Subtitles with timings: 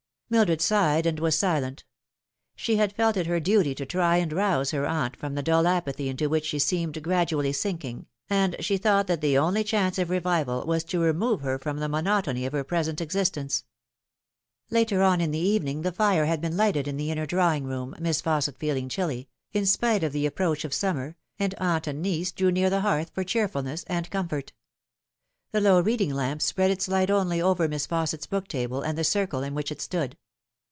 [0.31, 1.83] Mildred sighed and was silent.
[2.55, 5.67] She had felt it her duty to try and rouse her aunt from the dull
[5.67, 10.09] apathy into which she seemed gradually sinking, and she thought that the only chance of
[10.09, 13.65] revival was to remove her from the monotony of her present existence.
[14.69, 17.93] Later on in the evening the fire had been lighted in the inner drawing room,
[17.99, 22.31] Miss Fausset feeling chilly, in spite of the approach of summer, and aunt and niece
[22.31, 24.53] drew near the hearth for cheerfulness and comfort.
[25.51, 29.03] The low reading lamp spread its light only over Miss Fausset's book table and the
[29.03, 30.17] circle in which it stood.